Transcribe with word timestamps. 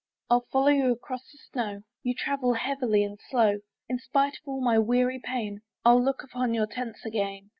I'll 0.31 0.47
follow 0.51 0.69
you 0.69 0.91
across 0.91 1.31
the 1.31 1.37
snow, 1.37 1.83
You 2.01 2.15
travel 2.15 2.53
heavily 2.55 3.03
and 3.03 3.19
slow: 3.29 3.59
In 3.87 3.99
spite 3.99 4.33
of 4.33 4.47
all 4.47 4.59
my 4.59 4.79
weary 4.79 5.21
pain, 5.23 5.61
I'll 5.85 6.03
look 6.03 6.23
upon 6.23 6.55
your 6.55 6.65
tents 6.65 7.05
again. 7.05 7.49